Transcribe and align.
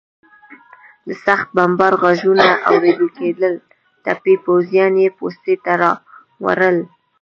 د 1.05 1.07
سخت 1.25 1.47
بمبار 1.55 1.93
غږونه 2.03 2.47
اورېدل 2.69 3.07
کېدل، 3.19 3.53
ټپي 4.03 4.35
پوځیان 4.45 4.93
یې 5.03 5.09
پوستې 5.17 5.53
ته 5.63 5.71
راوړل. 5.81 6.77